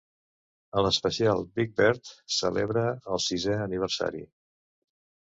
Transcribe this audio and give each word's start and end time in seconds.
A 0.79 0.83
l'especial, 0.85 1.43
Big 1.59 1.75
Bird 1.81 2.09
celebra 2.35 2.85
el 3.17 3.21
sisè 3.27 3.59
aniversari. 3.67 4.23